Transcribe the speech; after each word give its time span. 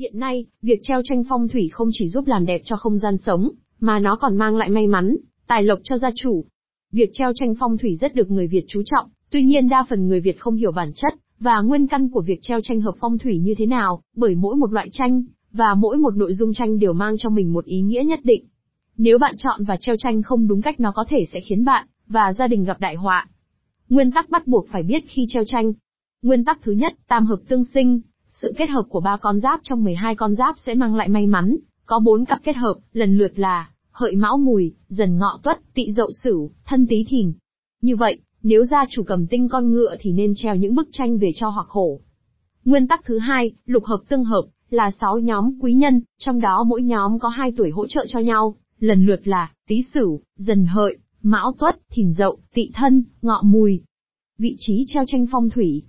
Hiện 0.00 0.18
nay, 0.18 0.46
việc 0.62 0.80
treo 0.82 1.00
tranh 1.04 1.22
phong 1.28 1.48
thủy 1.48 1.68
không 1.72 1.88
chỉ 1.92 2.08
giúp 2.08 2.26
làm 2.26 2.46
đẹp 2.46 2.60
cho 2.64 2.76
không 2.76 2.98
gian 2.98 3.16
sống, 3.16 3.50
mà 3.80 3.98
nó 3.98 4.16
còn 4.20 4.36
mang 4.36 4.56
lại 4.56 4.68
may 4.68 4.86
mắn, 4.86 5.16
tài 5.46 5.62
lộc 5.62 5.78
cho 5.82 5.98
gia 5.98 6.10
chủ. 6.14 6.44
Việc 6.92 7.10
treo 7.12 7.32
tranh 7.34 7.54
phong 7.60 7.78
thủy 7.78 7.96
rất 8.00 8.14
được 8.14 8.30
người 8.30 8.46
Việt 8.46 8.64
chú 8.68 8.82
trọng, 8.84 9.08
tuy 9.30 9.42
nhiên 9.42 9.68
đa 9.68 9.84
phần 9.90 10.08
người 10.08 10.20
Việt 10.20 10.40
không 10.40 10.56
hiểu 10.56 10.72
bản 10.72 10.92
chất 10.94 11.14
và 11.40 11.60
nguyên 11.60 11.86
căn 11.86 12.08
của 12.08 12.22
việc 12.22 12.38
treo 12.42 12.60
tranh 12.60 12.80
hợp 12.80 12.94
phong 13.00 13.18
thủy 13.18 13.38
như 13.38 13.54
thế 13.58 13.66
nào, 13.66 14.02
bởi 14.16 14.34
mỗi 14.34 14.56
một 14.56 14.72
loại 14.72 14.88
tranh 14.92 15.24
và 15.52 15.74
mỗi 15.74 15.96
một 15.96 16.16
nội 16.16 16.34
dung 16.34 16.52
tranh 16.52 16.78
đều 16.78 16.92
mang 16.92 17.18
trong 17.18 17.34
mình 17.34 17.52
một 17.52 17.64
ý 17.64 17.80
nghĩa 17.80 18.02
nhất 18.04 18.20
định. 18.24 18.44
Nếu 18.96 19.18
bạn 19.18 19.34
chọn 19.38 19.64
và 19.64 19.76
treo 19.80 19.96
tranh 19.96 20.22
không 20.22 20.48
đúng 20.48 20.62
cách 20.62 20.80
nó 20.80 20.92
có 20.92 21.04
thể 21.08 21.24
sẽ 21.32 21.40
khiến 21.40 21.64
bạn 21.64 21.86
và 22.06 22.32
gia 22.32 22.46
đình 22.46 22.64
gặp 22.64 22.80
đại 22.80 22.94
họa. 22.94 23.28
Nguyên 23.88 24.10
tắc 24.10 24.30
bắt 24.30 24.46
buộc 24.46 24.66
phải 24.72 24.82
biết 24.82 25.04
khi 25.08 25.24
treo 25.28 25.44
tranh. 25.46 25.72
Nguyên 26.22 26.44
tắc 26.44 26.62
thứ 26.62 26.72
nhất, 26.72 26.92
tam 27.08 27.26
hợp 27.26 27.38
tương 27.48 27.64
sinh, 27.64 28.00
sự 28.30 28.52
kết 28.56 28.70
hợp 28.70 28.82
của 28.88 29.00
ba 29.00 29.16
con 29.16 29.40
giáp 29.40 29.60
trong 29.62 29.84
12 29.84 30.14
con 30.14 30.34
giáp 30.34 30.54
sẽ 30.58 30.74
mang 30.74 30.94
lại 30.94 31.08
may 31.08 31.26
mắn, 31.26 31.56
có 31.86 31.98
bốn 31.98 32.24
cặp 32.24 32.40
kết 32.44 32.56
hợp, 32.56 32.74
lần 32.92 33.18
lượt 33.18 33.38
là 33.38 33.70
hợi 33.90 34.16
mão 34.16 34.36
mùi, 34.36 34.74
dần 34.88 35.18
ngọ 35.18 35.40
tuất, 35.42 35.58
Tị 35.74 35.92
dậu 35.92 36.10
sửu, 36.22 36.50
thân 36.64 36.86
tý 36.86 37.04
thìn. 37.08 37.32
Như 37.82 37.96
vậy, 37.96 38.18
nếu 38.42 38.64
gia 38.64 38.84
chủ 38.90 39.02
cầm 39.02 39.26
tinh 39.26 39.48
con 39.48 39.72
ngựa 39.72 39.96
thì 40.00 40.12
nên 40.12 40.32
treo 40.36 40.54
những 40.54 40.74
bức 40.74 40.88
tranh 40.92 41.18
về 41.18 41.30
cho 41.34 41.48
hoặc 41.48 41.66
hổ. 41.68 42.00
Nguyên 42.64 42.88
tắc 42.88 43.04
thứ 43.04 43.18
hai, 43.18 43.52
lục 43.66 43.84
hợp 43.84 44.00
tương 44.08 44.24
hợp, 44.24 44.42
là 44.70 44.90
6 45.00 45.18
nhóm 45.18 45.58
quý 45.60 45.74
nhân, 45.74 46.00
trong 46.18 46.40
đó 46.40 46.64
mỗi 46.66 46.82
nhóm 46.82 47.18
có 47.18 47.28
2 47.28 47.52
tuổi 47.56 47.70
hỗ 47.70 47.86
trợ 47.86 48.06
cho 48.08 48.20
nhau, 48.20 48.54
lần 48.78 49.06
lượt 49.06 49.28
là 49.28 49.52
Tý 49.68 49.82
Sửu, 49.94 50.20
Dần 50.36 50.66
Hợi, 50.66 50.98
Mão 51.22 51.52
Tuất, 51.58 51.78
Thìn 51.90 52.12
Dậu, 52.12 52.38
Tị 52.54 52.70
Thân, 52.74 53.04
Ngọ 53.22 53.40
Mùi. 53.44 53.82
Vị 54.38 54.56
trí 54.58 54.84
treo 54.88 55.04
tranh 55.06 55.26
phong 55.32 55.50
thủy. 55.50 55.82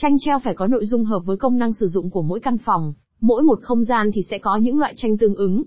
Tranh 0.00 0.16
treo 0.18 0.38
phải 0.38 0.54
có 0.54 0.66
nội 0.66 0.86
dung 0.86 1.04
hợp 1.04 1.20
với 1.24 1.36
công 1.36 1.58
năng 1.58 1.72
sử 1.72 1.86
dụng 1.86 2.10
của 2.10 2.22
mỗi 2.22 2.40
căn 2.40 2.58
phòng, 2.58 2.94
mỗi 3.20 3.42
một 3.42 3.58
không 3.62 3.84
gian 3.84 4.10
thì 4.14 4.22
sẽ 4.30 4.38
có 4.38 4.56
những 4.56 4.78
loại 4.78 4.92
tranh 4.96 5.18
tương 5.18 5.34
ứng. 5.34 5.62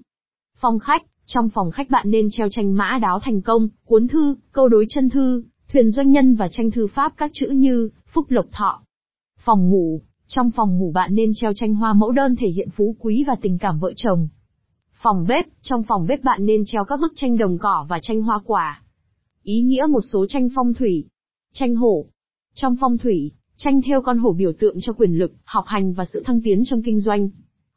Phòng 0.60 0.80
khách, 0.80 1.02
trong 1.26 1.50
phòng 1.50 1.72
khách 1.72 1.90
bạn 1.90 2.12
nên 2.12 2.28
treo 2.32 2.48
tranh 2.52 2.74
mã 2.74 3.00
đáo 3.02 3.20
thành 3.24 3.42
công, 3.42 3.68
cuốn 3.86 4.08
thư, 4.08 4.36
câu 4.52 4.70
đối 4.70 4.86
chân 4.90 5.10
thư, 5.10 5.44
thuyền 5.74 5.90
doanh 5.90 6.10
nhân 6.10 6.36
và 6.36 6.48
tranh 6.52 6.72
thư 6.72 6.88
pháp 6.88 7.14
các 7.18 7.32
chữ 7.34 7.48
như 7.48 7.90
phúc 8.14 8.26
lộc 8.30 8.46
thọ. 8.52 8.82
Phòng 9.40 9.70
ngủ, 9.70 10.02
trong 10.28 10.52
phòng 10.52 10.78
ngủ 10.78 10.92
bạn 10.92 11.16
nên 11.16 11.32
treo 11.36 11.54
tranh 11.54 11.76
hoa 11.76 11.94
mẫu 11.94 12.12
đơn 12.12 12.36
thể 12.36 12.48
hiện 12.48 12.70
phú 12.70 12.96
quý 13.00 13.24
và 13.28 13.36
tình 13.42 13.58
cảm 13.58 13.80
vợ 13.80 13.94
chồng. 13.96 14.28
Phòng 15.02 15.26
bếp, 15.28 15.46
trong 15.62 15.84
phòng 15.84 16.08
bếp 16.08 16.24
bạn 16.24 16.46
nên 16.46 16.64
treo 16.66 16.84
các 16.86 17.00
bức 17.00 17.14
tranh 17.16 17.38
đồng 17.38 17.58
cỏ 17.58 17.86
và 17.90 18.00
tranh 18.02 18.22
hoa 18.22 18.40
quả. 18.46 18.84
Ý 19.44 19.62
nghĩa 19.62 19.86
một 19.90 20.02
số 20.02 20.26
tranh 20.30 20.50
phong 20.56 20.74
thủy. 20.74 21.06
Tranh 21.54 21.76
hổ. 21.76 22.06
Trong 22.56 22.76
phong 22.82 22.98
thủy, 22.98 23.32
tranh 23.64 23.82
theo 23.82 24.02
con 24.02 24.18
hổ 24.18 24.34
biểu 24.34 24.52
tượng 24.60 24.78
cho 24.82 24.94
quyền 24.94 25.12
lực, 25.12 25.32
học 25.44 25.64
hành 25.68 25.94
và 25.94 26.06
sự 26.06 26.24
thăng 26.26 26.42
tiến 26.42 26.64
trong 26.66 26.82
kinh 26.84 27.00
doanh. 27.00 27.30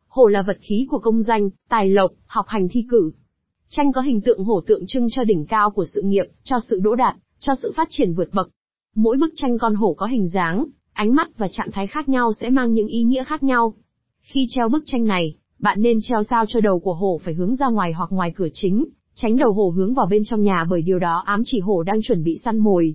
Hổ 0.08 0.26
là 0.26 0.42
vật 0.42 0.58
khí 0.60 0.86
của 0.90 0.98
công 0.98 1.22
danh, 1.22 1.50
tài 1.68 1.88
lộc, 1.88 2.10
học 2.26 2.46
hành 2.48 2.68
thi 2.68 2.86
cử. 2.90 3.12
Tranh 3.68 3.92
có 3.92 4.00
hình 4.00 4.20
tượng 4.20 4.44
hổ 4.44 4.60
tượng 4.60 4.86
trưng 4.86 5.06
cho 5.10 5.24
đỉnh 5.24 5.46
cao 5.46 5.70
của 5.70 5.84
sự 5.94 6.02
nghiệp, 6.02 6.24
cho 6.44 6.56
sự 6.68 6.80
đỗ 6.82 6.94
đạt, 6.94 7.16
cho 7.40 7.54
sự 7.62 7.72
phát 7.76 7.88
triển 7.90 8.14
vượt 8.14 8.28
bậc. 8.32 8.50
Mỗi 8.94 9.16
bức 9.16 9.32
tranh 9.36 9.58
con 9.58 9.74
hổ 9.74 9.94
có 9.94 10.06
hình 10.06 10.28
dáng, 10.28 10.66
ánh 10.92 11.14
mắt 11.14 11.38
và 11.38 11.48
trạng 11.48 11.70
thái 11.72 11.86
khác 11.86 12.08
nhau 12.08 12.32
sẽ 12.40 12.50
mang 12.50 12.72
những 12.72 12.86
ý 12.86 13.02
nghĩa 13.02 13.24
khác 13.24 13.42
nhau. 13.42 13.74
Khi 14.20 14.46
treo 14.48 14.68
bức 14.68 14.82
tranh 14.86 15.04
này, 15.04 15.36
bạn 15.58 15.82
nên 15.82 15.98
treo 16.02 16.22
sao 16.22 16.44
cho 16.48 16.60
đầu 16.60 16.80
của 16.80 16.94
hổ 16.94 17.20
phải 17.24 17.34
hướng 17.34 17.56
ra 17.56 17.68
ngoài 17.68 17.92
hoặc 17.92 18.12
ngoài 18.12 18.32
cửa 18.36 18.48
chính, 18.52 18.84
tránh 19.14 19.36
đầu 19.36 19.52
hổ 19.52 19.70
hướng 19.70 19.94
vào 19.94 20.06
bên 20.06 20.22
trong 20.24 20.42
nhà 20.42 20.66
bởi 20.70 20.82
điều 20.82 20.98
đó 20.98 21.22
ám 21.26 21.42
chỉ 21.44 21.60
hổ 21.60 21.82
đang 21.82 22.02
chuẩn 22.02 22.24
bị 22.24 22.38
săn 22.44 22.58
mồi. 22.58 22.94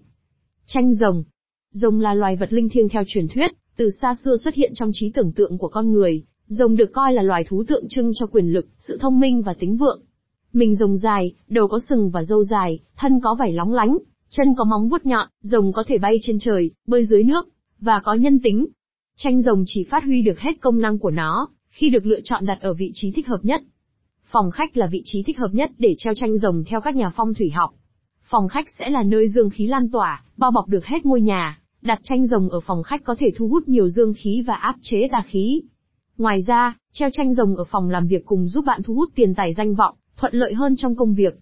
Tranh 0.66 0.94
rồng 0.94 1.24
Rồng 1.82 2.00
là 2.00 2.14
loài 2.14 2.36
vật 2.36 2.54
linh 2.54 2.70
thiêng 2.70 2.90
theo 2.90 3.04
truyền 3.08 3.28
thuyết, 3.28 3.52
từ 3.76 3.90
xa 4.02 4.16
xưa 4.24 4.38
xuất 4.44 4.54
hiện 4.54 4.72
trong 4.76 4.90
trí 4.94 5.10
tưởng 5.10 5.32
tượng 5.32 5.58
của 5.58 5.68
con 5.68 5.92
người. 5.92 6.24
Rồng 6.48 6.76
được 6.76 6.92
coi 6.94 7.14
là 7.14 7.22
loài 7.22 7.44
thú 7.44 7.64
tượng 7.68 7.88
trưng 7.90 8.12
cho 8.16 8.26
quyền 8.26 8.54
lực, 8.54 8.68
sự 8.78 8.98
thông 9.02 9.20
minh 9.20 9.42
và 9.42 9.54
tính 9.54 9.78
vượng. 9.78 10.02
Mình 10.54 10.76
rồng 10.76 10.98
dài, 10.98 11.34
đầu 11.48 11.68
có 11.68 11.80
sừng 11.90 12.10
và 12.10 12.24
râu 12.24 12.44
dài, 12.44 12.80
thân 12.96 13.20
có 13.24 13.36
vảy 13.40 13.54
lóng 13.54 13.74
lánh, 13.74 13.98
chân 14.30 14.48
có 14.58 14.64
móng 14.64 14.90
vuốt 14.90 15.06
nhọn, 15.06 15.28
rồng 15.42 15.74
có 15.74 15.84
thể 15.88 15.98
bay 15.98 16.18
trên 16.22 16.40
trời, 16.40 16.72
bơi 16.88 17.06
dưới 17.06 17.24
nước, 17.24 17.50
và 17.80 18.00
có 18.00 18.14
nhân 18.14 18.40
tính. 18.40 18.68
Tranh 19.18 19.42
rồng 19.42 19.64
chỉ 19.68 19.84
phát 19.84 20.04
huy 20.04 20.22
được 20.22 20.40
hết 20.40 20.62
công 20.62 20.82
năng 20.82 21.00
của 21.00 21.12
nó, 21.12 21.50
khi 21.70 21.90
được 21.90 22.06
lựa 22.06 22.20
chọn 22.24 22.46
đặt 22.46 22.58
ở 22.62 22.74
vị 22.74 22.92
trí 22.94 23.12
thích 23.12 23.28
hợp 23.28 23.40
nhất. 23.44 23.62
Phòng 24.26 24.52
khách 24.52 24.78
là 24.78 24.88
vị 24.88 25.02
trí 25.06 25.24
thích 25.24 25.38
hợp 25.38 25.50
nhất 25.54 25.72
để 25.78 25.96
treo 25.98 26.14
tranh 26.16 26.38
rồng 26.38 26.64
theo 26.68 26.82
các 26.82 26.96
nhà 26.96 27.12
phong 27.16 27.34
thủy 27.34 27.50
học. 27.50 27.70
Phòng 28.24 28.48
khách 28.48 28.68
sẽ 28.80 28.90
là 28.90 29.04
nơi 29.04 29.30
dương 29.30 29.50
khí 29.50 29.68
lan 29.68 29.92
tỏa, 29.92 30.24
bao 30.38 30.52
bọc 30.52 30.68
được 30.68 30.86
hết 30.86 31.06
ngôi 31.06 31.22
nhà, 31.22 31.62
đặt 31.82 32.00
tranh 32.04 32.28
rồng 32.28 32.50
ở 32.50 32.60
phòng 32.60 32.84
khách 32.84 33.04
có 33.04 33.16
thể 33.20 33.32
thu 33.36 33.48
hút 33.48 33.68
nhiều 33.68 33.90
dương 33.90 34.14
khí 34.18 34.44
và 34.48 34.54
áp 34.54 34.76
chế 34.82 35.08
tà 35.12 35.22
khí. 35.28 35.62
Ngoài 36.18 36.42
ra, 36.42 36.78
treo 36.92 37.10
tranh 37.14 37.34
rồng 37.34 37.56
ở 37.56 37.64
phòng 37.64 37.90
làm 37.90 38.08
việc 38.08 38.26
cùng 38.26 38.48
giúp 38.48 38.66
bạn 38.66 38.82
thu 38.84 38.94
hút 38.94 39.10
tiền 39.16 39.36
tài 39.36 39.54
danh 39.54 39.76
vọng, 39.76 39.96
thuận 40.18 40.34
lợi 40.34 40.54
hơn 40.54 40.76
trong 40.76 40.96
công 40.96 41.14
việc. 41.14 41.40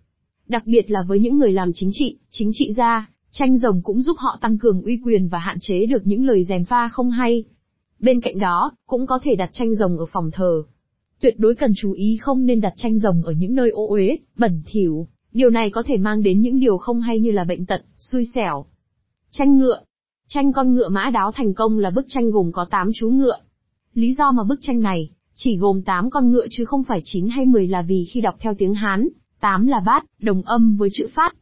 Đặc 0.47 0.63
biệt 0.65 0.91
là 0.91 1.03
với 1.07 1.19
những 1.19 1.37
người 1.37 1.51
làm 1.51 1.71
chính 1.73 1.89
trị, 1.93 2.17
chính 2.29 2.49
trị 2.53 2.73
gia, 2.77 3.09
tranh 3.31 3.57
rồng 3.57 3.81
cũng 3.81 4.01
giúp 4.01 4.17
họ 4.19 4.37
tăng 4.41 4.57
cường 4.57 4.81
uy 4.81 4.99
quyền 5.05 5.27
và 5.27 5.39
hạn 5.39 5.57
chế 5.61 5.85
được 5.85 6.07
những 6.07 6.25
lời 6.25 6.43
dèm 6.43 6.65
pha 6.65 6.89
không 6.89 7.11
hay. 7.11 7.43
Bên 7.99 8.21
cạnh 8.21 8.39
đó, 8.39 8.71
cũng 8.87 9.05
có 9.05 9.19
thể 9.23 9.35
đặt 9.35 9.49
tranh 9.53 9.75
rồng 9.75 9.97
ở 9.97 10.05
phòng 10.05 10.31
thờ. 10.31 10.63
Tuyệt 11.21 11.35
đối 11.37 11.55
cần 11.55 11.71
chú 11.75 11.91
ý 11.91 12.17
không 12.21 12.45
nên 12.45 12.61
đặt 12.61 12.73
tranh 12.77 12.99
rồng 12.99 13.23
ở 13.23 13.31
những 13.31 13.55
nơi 13.55 13.69
ô 13.69 13.87
uế, 13.87 14.17
bẩn 14.37 14.61
thỉu. 14.65 15.07
Điều 15.31 15.49
này 15.49 15.69
có 15.69 15.83
thể 15.83 15.97
mang 15.97 16.23
đến 16.23 16.41
những 16.41 16.59
điều 16.59 16.77
không 16.77 17.01
hay 17.01 17.19
như 17.19 17.31
là 17.31 17.43
bệnh 17.43 17.65
tật, 17.65 17.81
xui 17.97 18.25
xẻo. 18.35 18.65
Tranh 19.31 19.57
ngựa. 19.57 19.81
Tranh 20.27 20.53
con 20.53 20.73
ngựa 20.73 20.89
mã 20.89 21.09
đáo 21.13 21.31
thành 21.31 21.53
công 21.53 21.79
là 21.79 21.89
bức 21.89 22.05
tranh 22.07 22.31
gồm 22.31 22.51
có 22.51 22.65
8 22.65 22.91
chú 22.95 23.09
ngựa. 23.09 23.37
Lý 23.93 24.13
do 24.13 24.31
mà 24.31 24.43
bức 24.43 24.59
tranh 24.61 24.81
này 24.81 25.09
chỉ 25.33 25.57
gồm 25.57 25.81
8 25.81 26.09
con 26.09 26.31
ngựa 26.31 26.47
chứ 26.49 26.65
không 26.65 26.83
phải 26.83 27.01
9 27.03 27.27
hay 27.27 27.45
10 27.45 27.67
là 27.67 27.81
vì 27.81 28.05
khi 28.05 28.21
đọc 28.21 28.35
theo 28.39 28.53
tiếng 28.53 28.73
Hán, 28.73 29.07
8 29.39 29.67
là 29.67 29.79
bát, 29.85 30.05
đồng 30.19 30.41
âm 30.41 30.77
với 30.77 30.89
chữ 30.93 31.07
phát. 31.15 31.35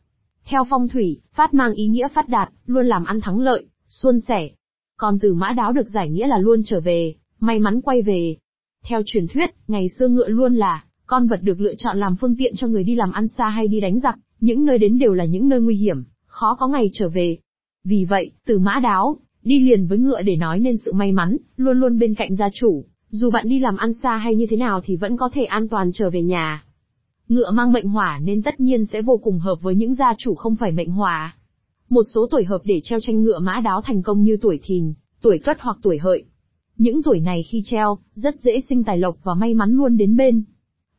Theo 0.45 0.63
phong 0.69 0.87
thủy, 0.87 1.21
phát 1.33 1.53
mang 1.53 1.73
ý 1.73 1.87
nghĩa 1.87 2.07
phát 2.07 2.29
đạt, 2.29 2.49
luôn 2.65 2.85
làm 2.85 3.03
ăn 3.03 3.21
thắng 3.21 3.39
lợi, 3.39 3.65
suôn 3.89 4.19
sẻ. 4.19 4.49
Còn 4.97 5.19
từ 5.19 5.33
mã 5.33 5.53
đáo 5.57 5.71
được 5.71 5.89
giải 5.89 6.09
nghĩa 6.09 6.27
là 6.27 6.37
luôn 6.37 6.61
trở 6.65 6.79
về, 6.79 7.15
may 7.39 7.59
mắn 7.59 7.81
quay 7.81 8.01
về. 8.01 8.37
Theo 8.85 9.01
truyền 9.05 9.27
thuyết, 9.27 9.49
ngày 9.67 9.89
xưa 9.99 10.07
ngựa 10.07 10.27
luôn 10.27 10.55
là 10.55 10.83
con 11.05 11.27
vật 11.27 11.39
được 11.41 11.61
lựa 11.61 11.75
chọn 11.77 11.97
làm 11.97 12.15
phương 12.15 12.35
tiện 12.37 12.55
cho 12.55 12.67
người 12.67 12.83
đi 12.83 12.95
làm 12.95 13.11
ăn 13.11 13.27
xa 13.27 13.49
hay 13.49 13.67
đi 13.67 13.79
đánh 13.79 13.99
giặc, 13.99 14.15
những 14.39 14.65
nơi 14.65 14.77
đến 14.77 14.99
đều 14.99 15.13
là 15.13 15.25
những 15.25 15.49
nơi 15.49 15.61
nguy 15.61 15.75
hiểm, 15.75 16.03
khó 16.25 16.55
có 16.59 16.67
ngày 16.67 16.89
trở 16.93 17.09
về. 17.09 17.37
Vì 17.83 18.05
vậy, 18.05 18.31
từ 18.45 18.59
mã 18.59 18.79
đáo, 18.83 19.17
đi 19.43 19.59
liền 19.59 19.87
với 19.87 19.97
ngựa 19.97 20.21
để 20.21 20.35
nói 20.35 20.59
nên 20.59 20.77
sự 20.77 20.93
may 20.93 21.11
mắn, 21.11 21.37
luôn 21.57 21.79
luôn 21.79 21.99
bên 21.99 22.15
cạnh 22.15 22.35
gia 22.35 22.49
chủ, 22.53 22.85
dù 23.09 23.29
bạn 23.29 23.49
đi 23.49 23.59
làm 23.59 23.77
ăn 23.77 23.93
xa 23.93 24.17
hay 24.17 24.35
như 24.35 24.45
thế 24.49 24.57
nào 24.57 24.81
thì 24.85 24.95
vẫn 24.95 25.17
có 25.17 25.29
thể 25.33 25.43
an 25.43 25.67
toàn 25.67 25.91
trở 25.93 26.09
về 26.09 26.21
nhà. 26.21 26.63
Ngựa 27.27 27.51
mang 27.51 27.73
mệnh 27.73 27.87
hỏa 27.87 28.19
nên 28.23 28.41
tất 28.41 28.59
nhiên 28.59 28.85
sẽ 28.85 29.01
vô 29.01 29.17
cùng 29.23 29.39
hợp 29.39 29.61
với 29.61 29.75
những 29.75 29.93
gia 29.93 30.13
chủ 30.17 30.35
không 30.35 30.55
phải 30.55 30.71
mệnh 30.71 30.91
hỏa. 30.91 31.37
Một 31.89 32.03
số 32.13 32.27
tuổi 32.31 32.43
hợp 32.43 32.61
để 32.63 32.79
treo 32.83 32.99
tranh 32.99 33.23
ngựa 33.23 33.39
mã 33.39 33.61
đáo 33.63 33.81
thành 33.81 34.03
công 34.03 34.23
như 34.23 34.37
tuổi 34.41 34.59
thìn, 34.63 34.93
tuổi 35.21 35.39
tuất 35.45 35.57
hoặc 35.59 35.77
tuổi 35.81 35.97
hợi. 35.97 36.23
Những 36.77 37.03
tuổi 37.03 37.19
này 37.19 37.43
khi 37.43 37.61
treo, 37.65 37.97
rất 38.13 38.41
dễ 38.41 38.59
sinh 38.69 38.83
tài 38.83 38.97
lộc 38.97 39.17
và 39.23 39.33
may 39.33 39.53
mắn 39.53 39.71
luôn 39.71 39.97
đến 39.97 40.17
bên. 40.17 40.43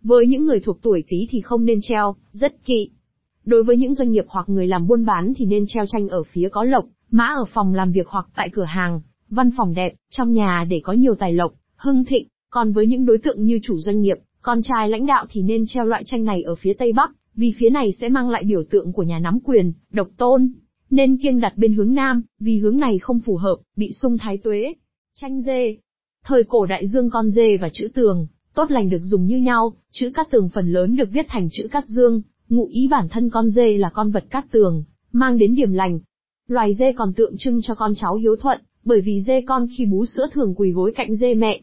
Với 0.02 0.26
những 0.26 0.44
người 0.44 0.60
thuộc 0.60 0.82
tuổi 0.82 1.04
tý 1.08 1.26
thì 1.30 1.40
không 1.40 1.64
nên 1.64 1.78
treo, 1.82 2.16
rất 2.32 2.64
kỵ. 2.64 2.90
Đối 3.44 3.64
với 3.64 3.76
những 3.76 3.94
doanh 3.94 4.10
nghiệp 4.10 4.24
hoặc 4.28 4.48
người 4.48 4.66
làm 4.66 4.86
buôn 4.86 5.04
bán 5.04 5.32
thì 5.36 5.44
nên 5.44 5.64
treo 5.66 5.86
tranh 5.86 6.08
ở 6.08 6.22
phía 6.22 6.48
có 6.48 6.64
lộc, 6.64 6.84
mã 7.10 7.24
ở 7.24 7.44
phòng 7.44 7.74
làm 7.74 7.92
việc 7.92 8.08
hoặc 8.08 8.26
tại 8.36 8.48
cửa 8.52 8.64
hàng, 8.64 9.00
văn 9.28 9.50
phòng 9.56 9.74
đẹp, 9.74 9.94
trong 10.10 10.32
nhà 10.32 10.66
để 10.68 10.80
có 10.84 10.92
nhiều 10.92 11.14
tài 11.14 11.32
lộc, 11.32 11.52
hưng 11.76 12.04
thịnh. 12.04 12.28
Còn 12.50 12.72
với 12.72 12.86
những 12.86 13.06
đối 13.06 13.18
tượng 13.18 13.44
như 13.44 13.58
chủ 13.62 13.78
doanh 13.78 14.00
nghiệp, 14.00 14.16
con 14.42 14.62
trai 14.62 14.88
lãnh 14.88 15.06
đạo 15.06 15.26
thì 15.30 15.42
nên 15.42 15.64
treo 15.66 15.84
loại 15.84 16.02
tranh 16.06 16.24
này 16.24 16.42
ở 16.42 16.54
phía 16.54 16.72
tây 16.72 16.92
bắc, 16.92 17.10
vì 17.34 17.52
phía 17.58 17.70
này 17.70 17.92
sẽ 17.92 18.08
mang 18.08 18.30
lại 18.30 18.44
biểu 18.44 18.62
tượng 18.70 18.92
của 18.92 19.02
nhà 19.02 19.18
nắm 19.18 19.38
quyền, 19.44 19.72
độc 19.90 20.08
tôn. 20.16 20.52
Nên 20.90 21.16
kiêng 21.16 21.40
đặt 21.40 21.52
bên 21.56 21.74
hướng 21.74 21.94
nam, 21.94 22.22
vì 22.40 22.58
hướng 22.58 22.78
này 22.78 22.98
không 22.98 23.20
phù 23.20 23.36
hợp, 23.36 23.56
bị 23.76 23.92
sung 23.92 24.18
thái 24.18 24.38
tuế. 24.38 24.74
Tranh 25.14 25.40
dê. 25.40 25.76
Thời 26.24 26.44
cổ 26.44 26.66
đại 26.66 26.86
dương 26.86 27.10
con 27.10 27.30
dê 27.30 27.56
và 27.56 27.68
chữ 27.72 27.88
tường, 27.94 28.26
tốt 28.54 28.70
lành 28.70 28.90
được 28.90 29.02
dùng 29.02 29.26
như 29.26 29.36
nhau, 29.36 29.72
chữ 29.92 30.10
cát 30.14 30.30
tường 30.30 30.48
phần 30.54 30.72
lớn 30.72 30.96
được 30.96 31.08
viết 31.12 31.26
thành 31.28 31.48
chữ 31.52 31.68
cát 31.70 31.84
dương, 31.86 32.22
ngụ 32.48 32.66
ý 32.66 32.88
bản 32.90 33.08
thân 33.08 33.30
con 33.30 33.50
dê 33.50 33.78
là 33.78 33.90
con 33.94 34.10
vật 34.10 34.24
cát 34.30 34.44
tường, 34.50 34.84
mang 35.12 35.38
đến 35.38 35.54
điểm 35.54 35.72
lành. 35.72 35.98
Loài 36.48 36.74
dê 36.74 36.92
còn 36.92 37.12
tượng 37.12 37.36
trưng 37.38 37.62
cho 37.62 37.74
con 37.74 37.92
cháu 37.96 38.14
hiếu 38.14 38.36
thuận, 38.36 38.60
bởi 38.84 39.00
vì 39.00 39.20
dê 39.20 39.40
con 39.40 39.66
khi 39.76 39.86
bú 39.86 40.06
sữa 40.06 40.26
thường 40.32 40.54
quỳ 40.54 40.70
gối 40.70 40.92
cạnh 40.96 41.16
dê 41.16 41.34
mẹ, 41.34 41.60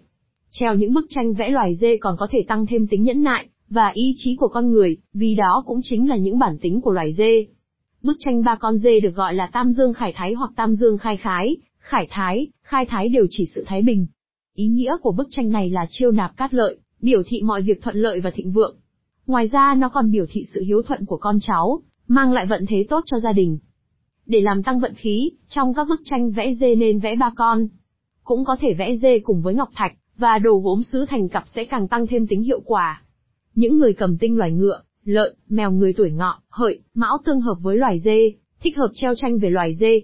Treo 0.54 0.76
những 0.76 0.94
bức 0.94 1.06
tranh 1.10 1.34
vẽ 1.34 1.50
loài 1.50 1.76
dê 1.76 1.98
còn 1.98 2.16
có 2.20 2.28
thể 2.32 2.44
tăng 2.48 2.66
thêm 2.66 2.88
tính 2.88 3.04
nhẫn 3.04 3.24
nại, 3.24 3.48
và 3.70 3.90
ý 3.90 4.14
chí 4.18 4.36
của 4.36 4.48
con 4.48 4.72
người, 4.72 4.98
vì 5.14 5.36
đó 5.36 5.64
cũng 5.66 5.80
chính 5.84 6.10
là 6.10 6.16
những 6.16 6.40
bản 6.40 6.58
tính 6.62 6.82
của 6.82 6.92
loài 6.92 7.14
dê. 7.14 7.46
Bức 8.04 8.18
tranh 8.20 8.44
ba 8.44 8.56
con 8.56 8.78
dê 8.78 9.00
được 9.00 9.16
gọi 9.16 9.34
là 9.34 9.50
Tam 9.54 9.72
Dương 9.72 9.94
Khải 9.94 10.14
Thái 10.16 10.34
hoặc 10.34 10.52
Tam 10.56 10.76
Dương 10.76 10.98
Khai 10.98 11.18
Khái, 11.18 11.58
Khải 11.80 12.08
Thái, 12.10 12.48
Khai 12.64 12.86
Thái 12.86 13.10
đều 13.10 13.28
chỉ 13.30 13.46
sự 13.56 13.64
thái 13.68 13.82
bình. 13.82 14.08
Ý 14.56 14.68
nghĩa 14.68 14.98
của 15.02 15.12
bức 15.12 15.28
tranh 15.32 15.50
này 15.50 15.70
là 15.70 15.86
chiêu 15.90 16.12
nạp 16.12 16.38
cát 16.38 16.54
lợi, 16.54 16.78
biểu 17.02 17.24
thị 17.26 17.42
mọi 17.42 17.62
việc 17.62 17.82
thuận 17.82 17.96
lợi 17.96 18.22
và 18.22 18.32
thịnh 18.32 18.52
vượng. 18.52 18.76
Ngoài 19.28 19.48
ra 19.48 19.76
nó 19.78 19.90
còn 19.90 20.12
biểu 20.12 20.26
thị 20.30 20.44
sự 20.54 20.62
hiếu 20.62 20.82
thuận 20.82 21.06
của 21.06 21.18
con 21.18 21.36
cháu, 21.42 21.82
mang 22.08 22.34
lại 22.34 22.46
vận 22.46 22.66
thế 22.70 22.86
tốt 22.90 23.04
cho 23.06 23.20
gia 23.20 23.32
đình. 23.32 23.58
Để 24.26 24.42
làm 24.42 24.64
tăng 24.64 24.80
vận 24.80 24.94
khí, 24.94 25.32
trong 25.48 25.74
các 25.74 25.88
bức 25.90 26.02
tranh 26.04 26.32
vẽ 26.32 26.54
dê 26.54 26.76
nên 26.76 27.00
vẽ 27.00 27.16
ba 27.16 27.32
con. 27.36 27.68
Cũng 28.24 28.46
có 28.46 28.56
thể 28.60 28.74
vẽ 28.74 28.96
dê 28.96 29.20
cùng 29.20 29.42
với 29.42 29.54
ngọc 29.54 29.70
thạch, 29.76 29.94
và 30.18 30.40
đồ 30.40 30.58
gốm 30.60 30.84
sứ 30.84 31.06
thành 31.10 31.30
cặp 31.30 31.44
sẽ 31.48 31.66
càng 31.66 31.88
tăng 31.88 32.08
thêm 32.08 32.28
tính 32.28 32.44
hiệu 32.44 32.62
quả. 32.66 33.04
Những 33.56 33.78
người 33.78 33.94
cầm 33.94 34.18
tinh 34.18 34.38
loài 34.38 34.52
ngựa, 34.52 34.82
lợn, 35.04 35.36
mèo 35.50 35.72
người 35.72 35.94
tuổi 35.94 36.12
ngọ, 36.12 36.42
hợi, 36.50 36.80
mão 36.94 37.18
tương 37.26 37.42
hợp 37.42 37.56
với 37.62 37.78
loài 37.78 38.00
dê, 38.00 38.34
thích 38.62 38.78
hợp 38.78 38.92
treo 38.94 39.16
tranh 39.16 39.40
về 39.40 39.50
loài 39.50 39.74
dê. 39.80 40.02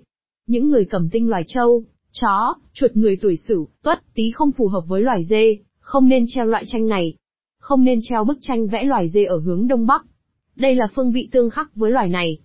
Những 0.48 0.70
người 0.70 0.86
cầm 0.86 1.10
tinh 1.10 1.30
loài 1.30 1.44
trâu, 1.48 1.84
chó, 2.12 2.54
chuột 2.74 2.92
người 2.96 3.16
tuổi 3.22 3.36
sửu, 3.48 3.68
tuất, 3.84 4.00
tý 4.14 4.32
không 4.32 4.52
phù 4.52 4.68
hợp 4.68 4.82
với 4.88 5.02
loài 5.02 5.24
dê, 5.24 5.58
không 5.80 6.08
nên 6.08 6.26
treo 6.28 6.46
loại 6.46 6.64
tranh 6.68 6.88
này. 6.88 7.14
Không 7.68 7.84
nên 7.84 8.00
treo 8.04 8.24
bức 8.24 8.38
tranh 8.42 8.68
vẽ 8.68 8.84
loài 8.84 9.10
dê 9.10 9.24
ở 9.24 9.40
hướng 9.40 9.68
đông 9.68 9.86
bắc. 9.86 10.06
Đây 10.56 10.76
là 10.76 10.88
phương 10.96 11.12
vị 11.12 11.30
tương 11.32 11.50
khắc 11.50 11.76
với 11.76 11.92
loài 11.92 12.10
này. 12.10 12.38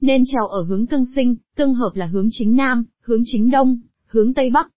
Nên 0.00 0.22
treo 0.26 0.46
ở 0.46 0.62
hướng 0.62 0.86
tương 0.86 1.04
sinh, 1.14 1.36
tương 1.56 1.74
hợp 1.74 1.90
là 1.94 2.06
hướng 2.06 2.28
chính 2.30 2.56
nam, 2.56 2.84
hướng 3.00 3.22
chính 3.24 3.50
đông, 3.50 3.80
hướng 4.06 4.34
tây 4.34 4.50
bắc. 4.50 4.70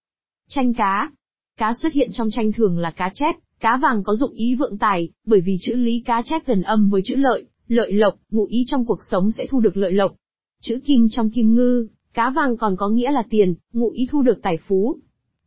Tranh 0.47 0.73
cá. 0.73 1.11
Cá 1.57 1.73
xuất 1.73 1.94
hiện 1.94 2.09
trong 2.11 2.29
tranh 2.31 2.51
thường 2.51 2.79
là 2.79 2.91
cá 2.91 3.11
chép, 3.13 3.35
cá 3.59 3.77
vàng 3.77 4.03
có 4.03 4.15
dụng 4.15 4.33
ý 4.33 4.55
vượng 4.55 4.77
tài, 4.77 5.09
bởi 5.25 5.41
vì 5.41 5.57
chữ 5.61 5.75
lý 5.75 6.03
cá 6.05 6.21
chép 6.21 6.47
gần 6.47 6.61
âm 6.61 6.89
với 6.89 7.01
chữ 7.05 7.15
lợi, 7.15 7.45
lợi 7.67 7.93
lộc, 7.93 8.15
ngụ 8.31 8.45
ý 8.45 8.63
trong 8.67 8.85
cuộc 8.85 9.00
sống 9.11 9.31
sẽ 9.31 9.45
thu 9.50 9.59
được 9.59 9.77
lợi 9.77 9.91
lộc. 9.91 10.15
Chữ 10.61 10.79
kim 10.85 11.07
trong 11.11 11.29
kim 11.29 11.55
ngư, 11.55 11.88
cá 12.13 12.29
vàng 12.29 12.57
còn 12.57 12.75
có 12.75 12.89
nghĩa 12.89 13.11
là 13.11 13.23
tiền, 13.29 13.53
ngụ 13.73 13.89
ý 13.89 14.07
thu 14.11 14.21
được 14.21 14.39
tài 14.43 14.57
phú. 14.67 14.97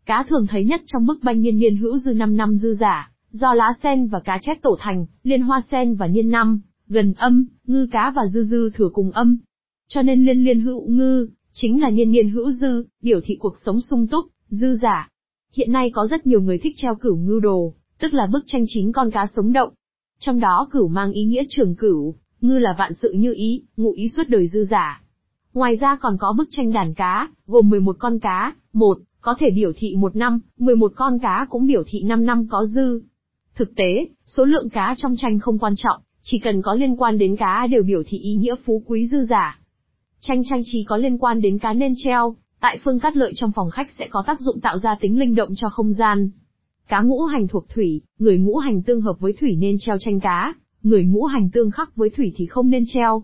Cá 0.06 0.24
thường 0.28 0.46
thấy 0.46 0.64
nhất 0.64 0.82
trong 0.86 1.06
bức 1.06 1.22
banh 1.22 1.42
niên 1.42 1.58
niên 1.58 1.76
hữu 1.76 1.98
dư 1.98 2.12
5 2.12 2.36
năm 2.36 2.54
dư 2.54 2.74
giả, 2.74 3.10
do 3.30 3.54
lá 3.54 3.72
sen 3.82 4.08
và 4.08 4.20
cá 4.20 4.38
chép 4.42 4.62
tổ 4.62 4.76
thành, 4.80 5.06
liên 5.22 5.42
hoa 5.42 5.60
sen 5.70 5.94
và 5.94 6.06
niên 6.06 6.30
năm, 6.30 6.60
gần 6.88 7.14
âm, 7.16 7.46
ngư 7.66 7.86
cá 7.92 8.12
và 8.16 8.22
dư 8.26 8.42
dư 8.42 8.70
thừa 8.70 8.88
cùng 8.92 9.10
âm. 9.10 9.38
Cho 9.88 10.02
nên 10.02 10.24
liên 10.24 10.44
liên 10.44 10.60
hữu 10.60 10.88
ngư, 10.88 11.28
chính 11.52 11.82
là 11.82 11.90
niên 11.90 12.10
niên 12.10 12.30
hữu 12.30 12.50
dư, 12.50 12.84
biểu 13.02 13.20
thị 13.24 13.36
cuộc 13.40 13.54
sống 13.64 13.80
sung 13.80 14.06
túc, 14.06 14.24
dư 14.48 14.74
giả. 14.82 15.08
Hiện 15.52 15.72
nay 15.72 15.90
có 15.94 16.06
rất 16.10 16.26
nhiều 16.26 16.40
người 16.40 16.58
thích 16.58 16.74
treo 16.76 16.94
cửu 16.94 17.16
ngư 17.16 17.40
đồ, 17.42 17.74
tức 17.98 18.14
là 18.14 18.26
bức 18.32 18.42
tranh 18.46 18.64
chính 18.66 18.92
con 18.92 19.10
cá 19.10 19.26
sống 19.36 19.52
động. 19.52 19.72
Trong 20.18 20.40
đó 20.40 20.68
cửu 20.70 20.88
mang 20.88 21.12
ý 21.12 21.24
nghĩa 21.24 21.42
trường 21.48 21.76
cửu, 21.76 22.14
ngư 22.40 22.58
là 22.58 22.74
vạn 22.78 22.94
sự 22.94 23.12
như 23.12 23.34
ý, 23.34 23.62
ngụ 23.76 23.92
ý 23.92 24.08
suốt 24.08 24.28
đời 24.28 24.48
dư 24.48 24.64
giả. 24.64 25.02
Ngoài 25.54 25.76
ra 25.76 25.96
còn 26.00 26.16
có 26.20 26.34
bức 26.38 26.48
tranh 26.50 26.72
đàn 26.72 26.94
cá, 26.94 27.28
gồm 27.46 27.70
11 27.70 27.96
con 27.98 28.18
cá, 28.18 28.54
một, 28.72 28.98
có 29.20 29.34
thể 29.38 29.50
biểu 29.50 29.72
thị 29.76 29.96
một 29.96 30.16
năm, 30.16 30.40
11 30.58 30.92
con 30.96 31.18
cá 31.18 31.46
cũng 31.50 31.66
biểu 31.66 31.82
thị 31.86 32.02
5 32.02 32.26
năm 32.26 32.46
có 32.50 32.64
dư. 32.64 33.02
Thực 33.60 33.74
tế, 33.76 34.06
số 34.26 34.44
lượng 34.44 34.68
cá 34.68 34.94
trong 34.98 35.16
tranh 35.16 35.38
không 35.38 35.58
quan 35.58 35.74
trọng, 35.76 36.00
chỉ 36.22 36.38
cần 36.38 36.62
có 36.62 36.74
liên 36.74 36.96
quan 36.96 37.18
đến 37.18 37.36
cá 37.36 37.66
đều 37.66 37.82
biểu 37.82 38.02
thị 38.06 38.18
ý 38.18 38.34
nghĩa 38.34 38.54
phú 38.64 38.82
quý 38.86 39.06
dư 39.06 39.24
giả. 39.24 39.60
Tranh 40.20 40.42
trang 40.50 40.62
trí 40.64 40.84
có 40.84 40.96
liên 40.96 41.18
quan 41.18 41.40
đến 41.40 41.58
cá 41.58 41.72
nên 41.72 41.94
treo, 41.96 42.36
tại 42.60 42.78
phương 42.84 43.00
cắt 43.00 43.16
lợi 43.16 43.32
trong 43.36 43.52
phòng 43.52 43.70
khách 43.70 43.90
sẽ 43.90 44.08
có 44.10 44.24
tác 44.26 44.40
dụng 44.40 44.60
tạo 44.60 44.78
ra 44.78 44.96
tính 45.00 45.18
linh 45.18 45.34
động 45.34 45.54
cho 45.56 45.68
không 45.68 45.92
gian. 45.92 46.30
Cá 46.88 47.00
ngũ 47.00 47.24
hành 47.24 47.48
thuộc 47.48 47.68
thủy, 47.68 48.00
người 48.18 48.38
ngũ 48.38 48.56
hành 48.56 48.82
tương 48.82 49.00
hợp 49.00 49.20
với 49.20 49.32
thủy 49.32 49.56
nên 49.56 49.76
treo 49.78 49.96
tranh 50.00 50.20
cá, 50.20 50.54
người 50.82 51.04
ngũ 51.04 51.24
hành 51.24 51.50
tương 51.50 51.70
khắc 51.70 51.96
với 51.96 52.10
thủy 52.10 52.32
thì 52.36 52.46
không 52.46 52.70
nên 52.70 52.84
treo. 52.86 53.22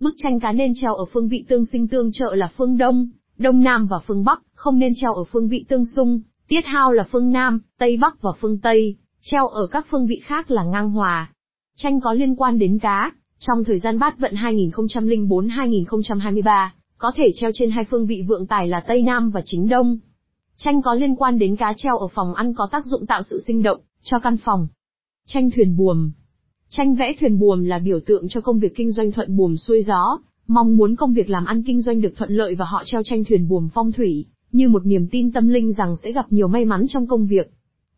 Bức 0.00 0.14
tranh 0.16 0.40
cá 0.40 0.52
nên 0.52 0.72
treo 0.74 0.94
ở 0.94 1.04
phương 1.12 1.28
vị 1.28 1.44
tương 1.48 1.66
sinh 1.66 1.88
tương 1.88 2.12
trợ 2.12 2.34
là 2.34 2.50
phương 2.56 2.76
đông, 2.76 3.08
đông 3.38 3.60
nam 3.60 3.86
và 3.86 3.98
phương 4.06 4.24
bắc, 4.24 4.42
không 4.54 4.78
nên 4.78 4.92
treo 4.96 5.14
ở 5.14 5.24
phương 5.32 5.48
vị 5.48 5.64
tương 5.68 5.86
xung, 5.86 6.20
tiết 6.48 6.64
hao 6.64 6.92
là 6.92 7.06
phương 7.12 7.30
nam, 7.32 7.60
tây 7.78 7.96
bắc 7.96 8.22
và 8.22 8.30
phương 8.40 8.58
tây, 8.58 8.96
treo 9.22 9.46
ở 9.46 9.66
các 9.66 9.86
phương 9.90 10.06
vị 10.06 10.20
khác 10.24 10.50
là 10.50 10.64
ngang 10.64 10.90
hòa. 10.90 11.32
Tranh 11.76 12.00
có 12.00 12.12
liên 12.12 12.36
quan 12.36 12.58
đến 12.58 12.78
cá, 12.78 13.12
trong 13.38 13.64
thời 13.64 13.78
gian 13.78 13.98
bát 13.98 14.18
vận 14.18 14.34
2004-2023, 14.34 16.68
có 16.98 17.12
thể 17.16 17.30
treo 17.34 17.50
trên 17.54 17.70
hai 17.70 17.84
phương 17.84 18.06
vị 18.06 18.22
vượng 18.28 18.46
tài 18.46 18.68
là 18.68 18.80
Tây 18.80 19.02
Nam 19.02 19.30
và 19.30 19.42
Chính 19.44 19.68
Đông. 19.68 19.98
Tranh 20.56 20.82
có 20.82 20.94
liên 20.94 21.16
quan 21.16 21.38
đến 21.38 21.56
cá 21.56 21.72
treo 21.76 21.98
ở 21.98 22.08
phòng 22.14 22.34
ăn 22.34 22.54
có 22.54 22.68
tác 22.72 22.86
dụng 22.86 23.06
tạo 23.06 23.22
sự 23.22 23.40
sinh 23.46 23.62
động, 23.62 23.80
cho 24.02 24.18
căn 24.18 24.36
phòng. 24.44 24.68
Tranh 25.26 25.50
thuyền 25.56 25.76
buồm. 25.76 26.10
Tranh 26.68 26.94
vẽ 26.94 27.14
thuyền 27.20 27.38
buồm 27.38 27.64
là 27.64 27.78
biểu 27.78 28.00
tượng 28.06 28.28
cho 28.28 28.40
công 28.40 28.58
việc 28.58 28.76
kinh 28.76 28.92
doanh 28.92 29.12
thuận 29.12 29.36
buồm 29.36 29.56
xuôi 29.56 29.82
gió, 29.82 30.18
mong 30.46 30.76
muốn 30.76 30.96
công 30.96 31.12
việc 31.12 31.30
làm 31.30 31.44
ăn 31.44 31.62
kinh 31.62 31.80
doanh 31.80 32.00
được 32.00 32.12
thuận 32.16 32.30
lợi 32.30 32.54
và 32.54 32.64
họ 32.64 32.82
treo 32.86 33.02
tranh 33.02 33.24
thuyền 33.24 33.48
buồm 33.48 33.68
phong 33.74 33.92
thủy, 33.92 34.26
như 34.52 34.68
một 34.68 34.86
niềm 34.86 35.08
tin 35.10 35.32
tâm 35.32 35.48
linh 35.48 35.72
rằng 35.72 35.96
sẽ 36.02 36.12
gặp 36.12 36.26
nhiều 36.30 36.48
may 36.48 36.64
mắn 36.64 36.84
trong 36.88 37.06
công 37.06 37.26
việc. 37.26 37.50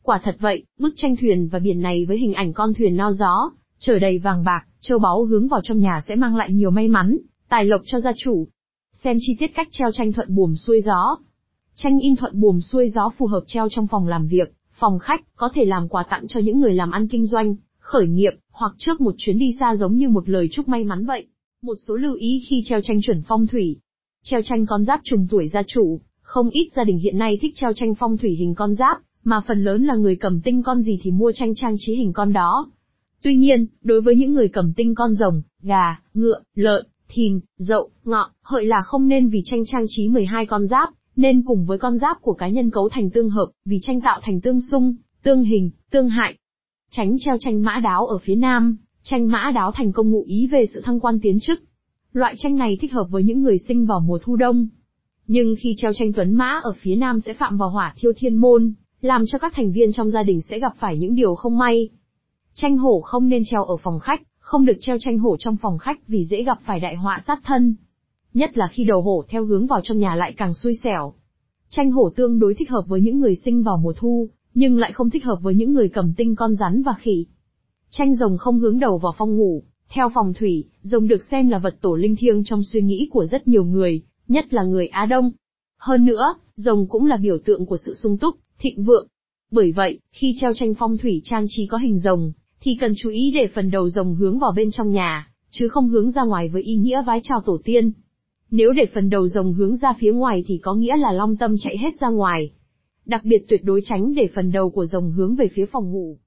Quả 0.04 0.20
thật 0.24 0.36
vậy, 0.40 0.64
bức 0.78 0.92
tranh 0.96 1.16
thuyền 1.16 1.48
và 1.48 1.58
biển 1.58 1.80
này 1.80 2.04
với 2.04 2.18
hình 2.18 2.32
ảnh 2.32 2.52
con 2.52 2.74
thuyền 2.74 2.96
no 2.96 3.12
gió, 3.12 3.50
chở 3.78 3.98
đầy 3.98 4.18
vàng 4.18 4.44
bạc, 4.44 4.62
châu 4.80 4.98
báu 4.98 5.24
hướng 5.24 5.48
vào 5.48 5.60
trong 5.64 5.78
nhà 5.78 6.00
sẽ 6.08 6.14
mang 6.14 6.36
lại 6.36 6.52
nhiều 6.52 6.70
may 6.70 6.88
mắn, 6.88 7.18
tài 7.48 7.64
lộc 7.64 7.80
cho 7.84 8.00
gia 8.00 8.12
chủ. 8.16 8.48
Xem 8.92 9.16
chi 9.20 9.36
tiết 9.38 9.46
cách 9.54 9.68
treo 9.70 9.92
tranh 9.92 10.12
thuận 10.12 10.34
buồm 10.34 10.54
xuôi 10.54 10.80
gió. 10.80 11.16
Tranh 11.74 11.98
in 11.98 12.16
thuận 12.16 12.40
buồm 12.40 12.60
xuôi 12.60 12.88
gió 12.88 13.10
phù 13.18 13.26
hợp 13.26 13.44
treo 13.46 13.68
trong 13.68 13.86
phòng 13.86 14.08
làm 14.08 14.28
việc, 14.28 14.54
phòng 14.72 14.98
khách, 14.98 15.20
có 15.36 15.48
thể 15.54 15.64
làm 15.64 15.88
quà 15.88 16.04
tặng 16.10 16.28
cho 16.28 16.40
những 16.40 16.60
người 16.60 16.74
làm 16.74 16.90
ăn 16.90 17.08
kinh 17.08 17.26
doanh, 17.26 17.54
khởi 17.78 18.06
nghiệp, 18.06 18.32
hoặc 18.50 18.72
trước 18.78 19.00
một 19.00 19.14
chuyến 19.18 19.38
đi 19.38 19.56
xa 19.60 19.76
giống 19.76 19.96
như 19.96 20.08
một 20.08 20.28
lời 20.28 20.48
chúc 20.52 20.68
may 20.68 20.84
mắn 20.84 21.06
vậy. 21.06 21.26
Một 21.62 21.74
số 21.86 21.96
lưu 21.96 22.14
ý 22.14 22.42
khi 22.48 22.62
treo 22.64 22.80
tranh 22.80 23.02
chuẩn 23.02 23.22
phong 23.28 23.46
thủy. 23.46 23.76
Treo 24.24 24.42
tranh 24.42 24.66
con 24.66 24.84
giáp 24.84 25.00
trùng 25.04 25.26
tuổi 25.30 25.48
gia 25.48 25.62
chủ, 25.66 26.00
không 26.20 26.50
ít 26.50 26.68
gia 26.76 26.84
đình 26.84 26.98
hiện 26.98 27.18
nay 27.18 27.38
thích 27.42 27.52
treo 27.54 27.72
tranh 27.72 27.94
phong 27.94 28.16
thủy 28.16 28.30
hình 28.30 28.54
con 28.54 28.74
giáp, 28.74 28.98
mà 29.24 29.40
phần 29.48 29.64
lớn 29.64 29.84
là 29.84 29.94
người 29.94 30.16
cầm 30.16 30.40
tinh 30.40 30.62
con 30.62 30.82
gì 30.82 30.98
thì 31.02 31.10
mua 31.10 31.32
tranh 31.34 31.54
trang 31.54 31.74
trí 31.78 31.94
hình 31.94 32.12
con 32.12 32.32
đó. 32.32 32.70
Tuy 33.22 33.36
nhiên, 33.36 33.66
đối 33.82 34.00
với 34.00 34.16
những 34.16 34.32
người 34.32 34.48
cầm 34.48 34.72
tinh 34.76 34.94
con 34.94 35.14
rồng, 35.14 35.42
gà, 35.62 36.00
ngựa, 36.14 36.40
lợn, 36.54 36.86
thìn, 37.08 37.40
dậu, 37.56 37.90
ngọ, 38.04 38.30
hợi 38.42 38.64
là 38.64 38.82
không 38.84 39.08
nên 39.08 39.28
vì 39.28 39.42
tranh 39.44 39.62
trang 39.66 39.84
trí 39.88 40.08
12 40.08 40.46
con 40.46 40.66
giáp, 40.66 40.88
nên 41.16 41.42
cùng 41.42 41.66
với 41.66 41.78
con 41.78 41.98
giáp 41.98 42.16
của 42.20 42.34
cá 42.34 42.48
nhân 42.48 42.70
cấu 42.70 42.88
thành 42.88 43.10
tương 43.10 43.30
hợp, 43.30 43.46
vì 43.64 43.78
tranh 43.82 44.00
tạo 44.00 44.20
thành 44.22 44.40
tương 44.40 44.60
xung, 44.60 44.94
tương 45.22 45.44
hình, 45.44 45.70
tương 45.90 46.08
hại. 46.08 46.34
Tránh 46.90 47.16
treo 47.18 47.36
tranh 47.40 47.62
mã 47.62 47.80
đáo 47.84 48.06
ở 48.06 48.18
phía 48.18 48.34
nam, 48.34 48.76
tranh 49.02 49.28
mã 49.28 49.52
đáo 49.54 49.72
thành 49.74 49.92
công 49.92 50.10
ngụ 50.10 50.24
ý 50.26 50.46
về 50.46 50.66
sự 50.66 50.80
thăng 50.84 51.00
quan 51.00 51.18
tiến 51.22 51.38
chức. 51.40 51.62
Loại 52.12 52.34
tranh 52.38 52.56
này 52.56 52.78
thích 52.80 52.92
hợp 52.92 53.06
với 53.10 53.22
những 53.22 53.42
người 53.42 53.58
sinh 53.58 53.86
vào 53.86 54.00
mùa 54.00 54.18
thu 54.22 54.36
đông. 54.36 54.68
Nhưng 55.26 55.54
khi 55.58 55.74
treo 55.76 55.92
tranh 55.92 56.12
tuấn 56.12 56.34
mã 56.34 56.60
ở 56.62 56.72
phía 56.80 56.96
nam 56.96 57.20
sẽ 57.20 57.32
phạm 57.32 57.56
vào 57.56 57.70
hỏa 57.70 57.94
thiêu 57.96 58.12
thiên 58.16 58.36
môn, 58.36 58.72
làm 59.02 59.22
cho 59.26 59.38
các 59.38 59.52
thành 59.56 59.72
viên 59.72 59.92
trong 59.92 60.10
gia 60.10 60.22
đình 60.22 60.42
sẽ 60.42 60.58
gặp 60.58 60.72
phải 60.78 60.98
những 60.98 61.14
điều 61.14 61.34
không 61.34 61.58
may. 61.58 61.88
Tranh 62.54 62.76
hổ 62.76 63.00
không 63.00 63.28
nên 63.28 63.42
treo 63.44 63.64
ở 63.64 63.76
phòng 63.76 63.98
khách, 63.98 64.22
không 64.38 64.64
được 64.64 64.76
treo 64.80 64.96
tranh 65.00 65.18
hổ 65.18 65.36
trong 65.38 65.56
phòng 65.56 65.78
khách 65.78 66.08
vì 66.08 66.24
dễ 66.24 66.42
gặp 66.42 66.58
phải 66.66 66.80
đại 66.80 66.96
họa 66.96 67.22
sát 67.26 67.40
thân. 67.44 67.74
Nhất 68.34 68.58
là 68.58 68.68
khi 68.72 68.84
đầu 68.84 69.02
hổ 69.02 69.24
theo 69.28 69.44
hướng 69.44 69.66
vào 69.66 69.80
trong 69.82 69.98
nhà 69.98 70.14
lại 70.14 70.34
càng 70.36 70.54
xui 70.54 70.74
xẻo. 70.84 71.12
Tranh 71.68 71.90
hổ 71.90 72.10
tương 72.16 72.38
đối 72.38 72.54
thích 72.54 72.70
hợp 72.70 72.84
với 72.86 73.00
những 73.00 73.20
người 73.20 73.36
sinh 73.36 73.62
vào 73.62 73.76
mùa 73.76 73.92
thu, 73.96 74.28
nhưng 74.54 74.78
lại 74.78 74.92
không 74.92 75.10
thích 75.10 75.24
hợp 75.24 75.38
với 75.42 75.54
những 75.54 75.72
người 75.72 75.88
cầm 75.88 76.14
tinh 76.16 76.36
con 76.36 76.54
rắn 76.54 76.82
và 76.82 76.94
khỉ. 76.98 77.26
Tranh 77.90 78.14
rồng 78.14 78.38
không 78.38 78.58
hướng 78.58 78.78
đầu 78.78 78.98
vào 78.98 79.12
phòng 79.18 79.36
ngủ, 79.36 79.62
theo 79.88 80.08
phòng 80.14 80.32
thủy, 80.34 80.64
rồng 80.82 81.08
được 81.08 81.24
xem 81.30 81.48
là 81.48 81.58
vật 81.58 81.76
tổ 81.80 81.94
linh 81.94 82.16
thiêng 82.16 82.44
trong 82.44 82.62
suy 82.64 82.82
nghĩ 82.82 83.08
của 83.10 83.26
rất 83.26 83.48
nhiều 83.48 83.64
người, 83.64 84.02
nhất 84.28 84.54
là 84.54 84.62
người 84.62 84.86
Á 84.86 85.06
Đông. 85.06 85.32
Hơn 85.78 86.04
nữa, 86.04 86.34
rồng 86.56 86.86
cũng 86.88 87.06
là 87.06 87.16
biểu 87.16 87.38
tượng 87.44 87.66
của 87.66 87.76
sự 87.76 87.94
sung 87.94 88.18
túc, 88.18 88.36
thịnh 88.62 88.84
vượng. 88.84 89.06
Bởi 89.50 89.72
vậy, 89.72 89.98
khi 90.12 90.34
treo 90.40 90.54
tranh 90.54 90.74
phong 90.78 90.98
thủy 90.98 91.20
trang 91.24 91.44
trí 91.48 91.66
có 91.66 91.78
hình 91.78 91.98
rồng, 91.98 92.32
thì 92.60 92.76
cần 92.80 92.92
chú 92.96 93.08
ý 93.08 93.30
để 93.34 93.48
phần 93.54 93.70
đầu 93.70 93.88
rồng 93.88 94.14
hướng 94.14 94.38
vào 94.38 94.52
bên 94.56 94.70
trong 94.70 94.90
nhà, 94.90 95.28
chứ 95.50 95.68
không 95.68 95.88
hướng 95.88 96.10
ra 96.10 96.22
ngoài 96.22 96.48
với 96.48 96.62
ý 96.62 96.76
nghĩa 96.76 97.02
vái 97.06 97.20
chào 97.22 97.40
tổ 97.44 97.58
tiên. 97.64 97.92
Nếu 98.50 98.72
để 98.72 98.82
phần 98.94 99.10
đầu 99.10 99.28
rồng 99.28 99.52
hướng 99.52 99.76
ra 99.76 99.94
phía 99.98 100.12
ngoài 100.12 100.44
thì 100.46 100.58
có 100.58 100.74
nghĩa 100.74 100.96
là 100.96 101.12
long 101.12 101.36
tâm 101.36 101.54
chạy 101.58 101.78
hết 101.78 102.00
ra 102.00 102.08
ngoài. 102.08 102.50
Đặc 103.06 103.24
biệt 103.24 103.44
tuyệt 103.48 103.64
đối 103.64 103.80
tránh 103.84 104.14
để 104.14 104.28
phần 104.34 104.52
đầu 104.52 104.70
của 104.70 104.86
rồng 104.86 105.12
hướng 105.12 105.36
về 105.36 105.48
phía 105.48 105.66
phòng 105.66 105.92
ngủ. 105.92 106.18